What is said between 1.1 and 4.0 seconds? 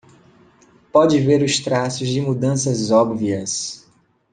ver os traços de mudanças óbvias